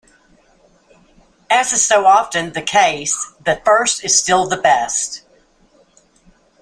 As 1.47 1.71
is 1.73 1.85
so 1.85 2.07
often 2.07 2.53
the 2.53 2.61
case, 2.63 3.33
the 3.45 3.61
first 3.63 4.03
is 4.03 4.17
still 4.19 4.47
the 4.47 4.57
best. 4.57 5.21